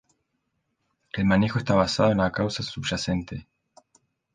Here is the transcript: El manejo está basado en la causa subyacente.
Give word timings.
El 1.13 1.25
manejo 1.25 1.59
está 1.59 1.75
basado 1.75 2.09
en 2.09 2.17
la 2.17 2.31
causa 2.31 2.63
subyacente. 2.63 3.47